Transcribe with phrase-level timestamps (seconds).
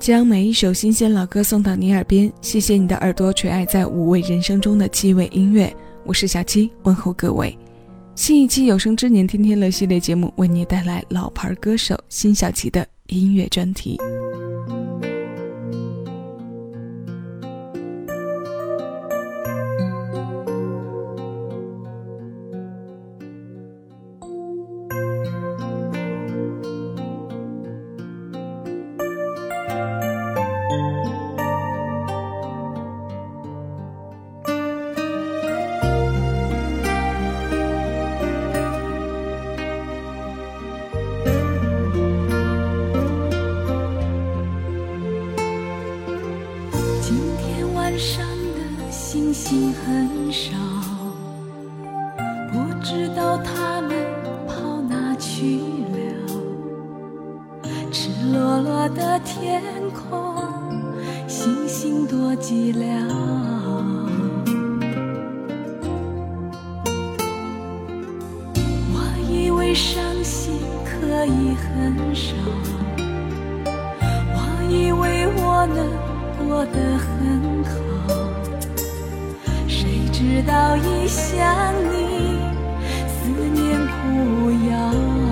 [0.00, 2.32] 将每一首新鲜老歌送到你耳边。
[2.40, 5.70] 谢谢你的耳朵垂爱在五味人生中的七味音乐，
[6.06, 7.56] 我是小七，问候各位。
[8.14, 13.98] 新一期有生之年天天乐系列节目为你带来老牌歌手辛晓琪的音乐专题。
[75.62, 75.76] 我能
[76.48, 77.70] 过得很好，
[79.68, 82.38] 谁知道一想你，
[83.06, 85.29] 思念苦药。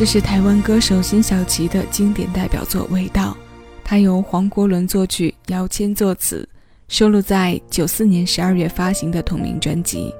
[0.00, 3.36] 这是台湾歌手辛晓琪的经典代表作《味道》，
[3.84, 6.48] 它由黄国伦作曲，姚谦作词，
[6.88, 10.10] 收录在九四年十二月发行的同名专辑。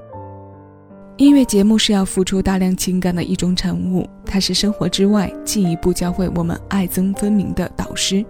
[1.16, 8.22] 音乐节目是要付出大量情感的一种产物，它是生活之外进一步教会我们爱憎分明的导师，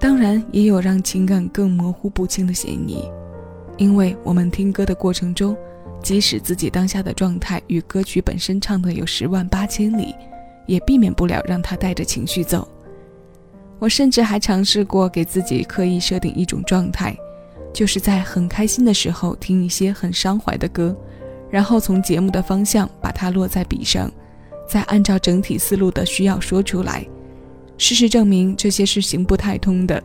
[0.00, 3.06] 当然也有让情感更模糊不清的嫌疑，
[3.76, 5.54] 因为我们听歌的过程中，
[6.02, 10.14] 即使自己当下的状态与歌曲本身唱的有十万八千里。
[10.68, 12.68] 也避免不了让他带着情绪走。
[13.80, 17.16] 我甚至还尝试过给自己刻意设定一种状态，
[17.72, 20.96] 就是在很开心的时候听一些很伤怀的歌，
[21.50, 24.10] 然后从节目的方向把它落在笔上，
[24.68, 27.06] 再按照整体思路的需要说出来。
[27.76, 30.02] 事实证明，这些是行不太通的。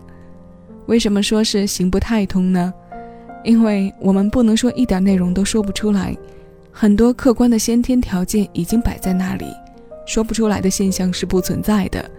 [0.85, 2.71] 为什么说是行不太通呢？
[3.43, 6.15] 因为我们不能说一点内容都说不出来，
[6.71, 9.47] 很多客观的先天条件已经摆在那里。
[10.05, 12.09] 说不出来的现象是不存在的，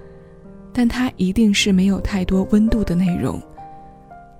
[0.72, 3.40] 但它一定是没有太多温度的内容。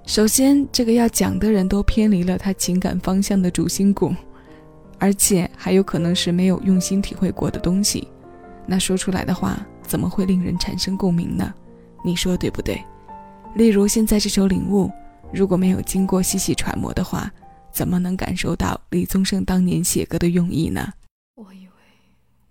[0.07, 4.15] 首先，这个要讲的人都偏离了他情感方向的主心骨，
[4.99, 8.09] 而且还有可能是没有用心体会过的东西，
[8.67, 11.53] 那说出来的话怎么会令人产生共鸣呢？
[12.05, 12.79] 你说对不对？
[13.55, 14.87] 例如现在这首《领悟》，
[15.33, 17.33] 如果没有经过细细揣摩的话，
[17.73, 20.93] 怎么能感受到李宗盛当年写歌的用意呢？
[21.37, 21.71] 我有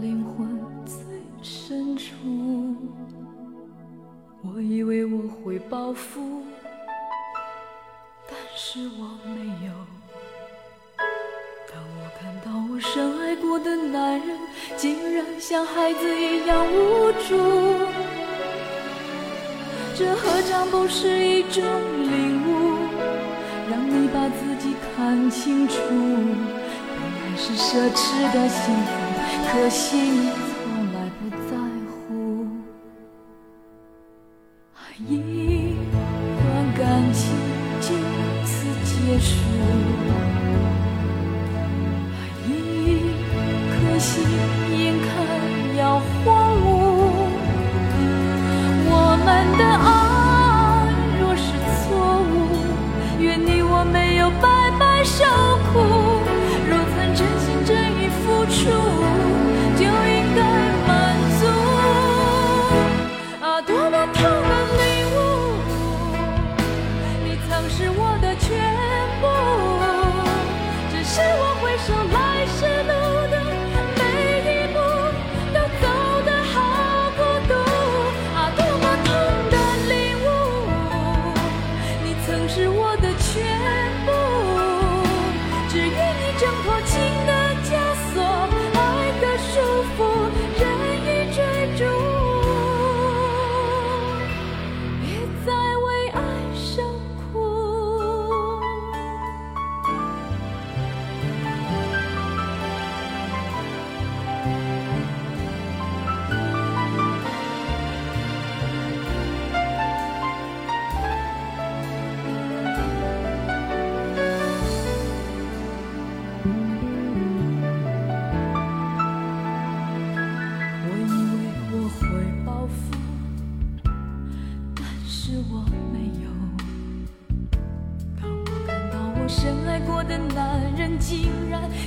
[0.00, 0.96] 灵魂最
[1.42, 2.14] 深处。
[4.42, 6.42] 我以为我会报复，
[8.28, 9.72] 但是我没有。
[11.72, 14.38] 当我看到我深爱过的男人。
[14.76, 17.36] 竟然像孩子一样无助，
[19.94, 21.62] 这何尝不是一种
[22.02, 22.88] 领悟？
[23.70, 28.92] 让你把自己看清楚，本来是奢侈的幸福，
[29.42, 30.43] 可惜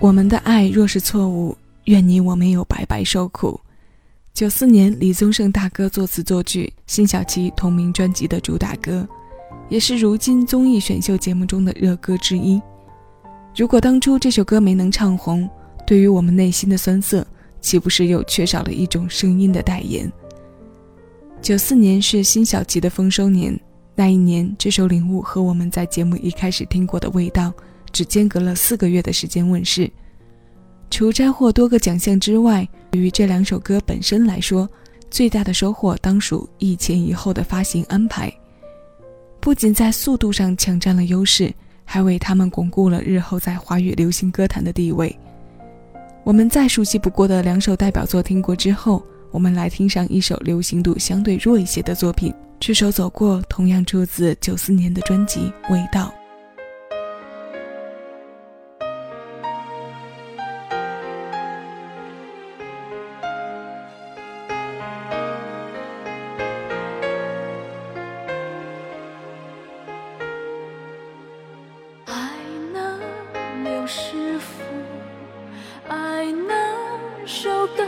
[0.00, 1.54] 我们的爱若是错误，
[1.84, 3.60] 愿你我没有白白受苦。
[4.32, 9.06] 九四年，李宗盛大哥作词作曲，辛晓琪同名专辑的主打歌，
[9.68, 12.58] 也是如今综艺选秀节目中的热歌之一。
[13.54, 15.46] 如果当初这首歌没能唱红，
[15.86, 17.26] 对于我们内心的酸涩，
[17.60, 20.10] 岂不是又缺少了一种声音的代言？
[21.42, 23.58] 九四年是辛晓琪的丰收年，
[23.94, 27.48] 那一年这首《领悟》和我们在节目一开始听过的《味道》，
[27.92, 29.90] 只间隔了四个月的时间问世。
[30.90, 34.68] 除摘获多个奖项之外，对于这两首歌本身来说，
[35.10, 38.32] 最大的收获当属一前一后的发行安排。
[39.40, 41.52] 不仅在速度上抢占了优势，
[41.84, 45.16] 还为他们巩固了日后在华语流行歌坛的地位。
[46.24, 52.34] 我们再熟悉不过的两首代表作听过之后，我们来听上一首流行度相对弱一些的作品。
[52.58, 56.12] 这首《走过》同样出自九四年的专辑《味道》。
[73.92, 74.62] 是否
[75.88, 77.84] 爱能收得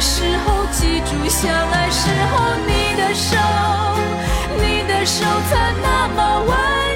[0.00, 3.36] 时候记住相爱时候你的手
[4.58, 6.95] 你的手曾那么温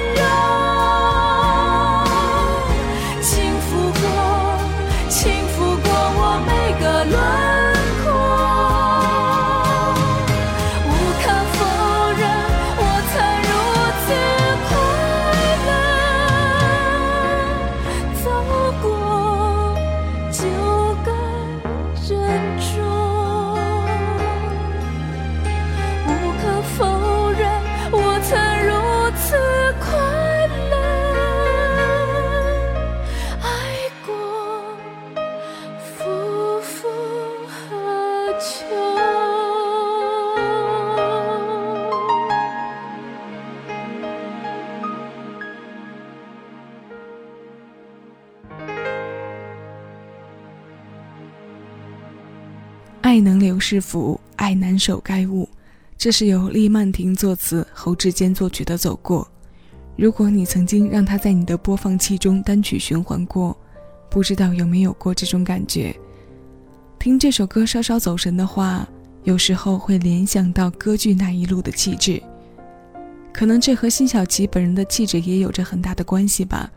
[53.71, 55.47] 是福，爱难守该物。
[55.97, 59.23] 这是由利曼婷作词、侯志坚作曲的《走过》。
[59.95, 63.55] 如果你曾经让它在你的播放器中单曲循环过，
[64.09, 65.95] 不知道有没有过这种感觉？
[66.99, 68.85] 听这首歌稍稍走神的话，
[69.23, 72.21] 有时候会联想到歌剧那一路的气质。
[73.31, 76.69] 可能这和辛晓琪本人的气质也有着很大的关系吧。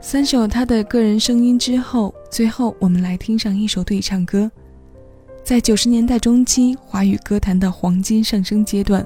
[0.00, 4.50] 三首他的个人声音之后，最后我们来听上一首对唱歌。
[5.44, 9.04] 在九十年代中期，华语歌坛的黄金上升阶段，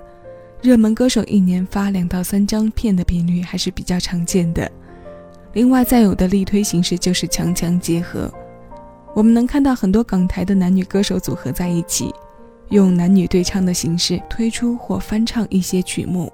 [0.61, 4.71] 热门歌手一年发两到三张片的频率还是比较常见的。
[5.55, 8.31] 另外，再有的力推形式就是强强结合，
[9.15, 12.13] 我们能看到很多港台的男女歌手组合在一起。
[12.69, 16.31] 用男女对唱的形式推出或翻唱一些曲目。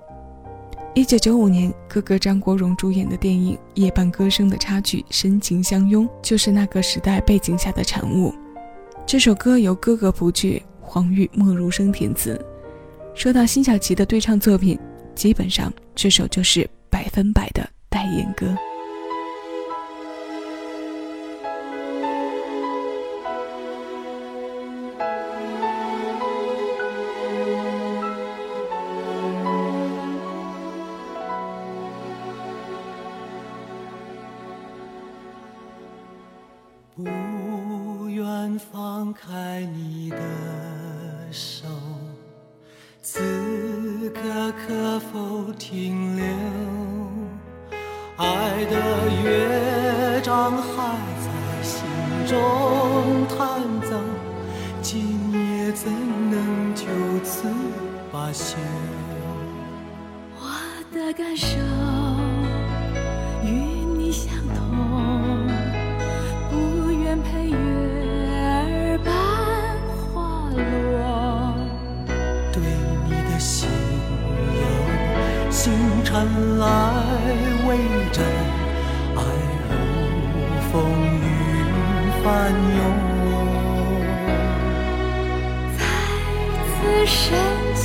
[0.94, 8.34] 一九九五年，哥哥张国荣主演的电影《夜半歌声》的插曲《深情相拥》就是那个时代背景下的产物。
[9.04, 12.40] 这首歌由哥哥不惧，黄玉、莫如生填词。
[13.14, 14.78] 说到辛晓琪的对唱作品，
[15.14, 18.46] 基本上这首就是百分百的代言歌。
[39.52, 40.16] 在你的
[41.30, 41.66] 手
[43.02, 46.24] 此刻可否停留
[48.16, 48.76] 爱的
[49.22, 51.84] 乐章还在心
[52.26, 54.00] 中弹奏
[54.80, 55.92] 今夜怎
[56.30, 56.86] 能就
[57.22, 57.46] 此
[58.10, 58.56] 罢休
[60.40, 60.48] 我
[60.94, 61.58] 的感受
[63.44, 63.50] 与
[63.98, 65.31] 你相同。
[76.12, 76.66] 星辰来
[77.66, 77.78] 围
[78.12, 78.20] 着，
[79.16, 79.18] 爱
[79.70, 79.72] 如
[80.70, 80.72] 风
[81.16, 81.24] 雨。
[82.22, 82.80] 翻涌，
[85.78, 85.80] 再
[86.68, 86.70] 次
[87.06, 87.16] 深
[87.74, 87.82] 情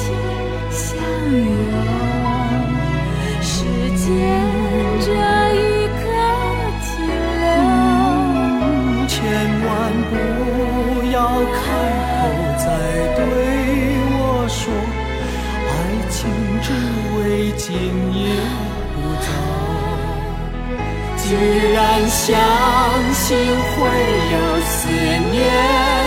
[0.70, 1.00] 相
[1.34, 1.48] 拥，
[3.42, 3.50] 时
[3.96, 4.06] 间
[21.28, 21.58] 居。
[21.78, 22.36] 然相
[23.14, 23.88] 信会
[24.32, 24.90] 有思
[25.32, 26.07] 念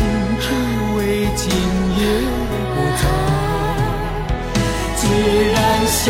[0.00, 0.08] 情
[0.40, 0.44] 只
[0.96, 0.98] 为
[1.36, 1.44] 今
[1.98, 2.02] 夜
[2.74, 3.04] 不早。
[4.96, 5.02] 既
[5.52, 6.00] 然相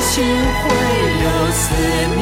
[0.00, 0.64] 信会
[1.24, 1.60] 有思
[2.14, 2.19] 念。